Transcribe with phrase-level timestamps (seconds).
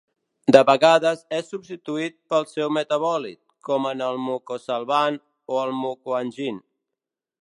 [0.55, 5.21] De vegades és substituït pel seu metabòlit, com en el Mucosolvan
[5.57, 6.59] o el Mucoangin.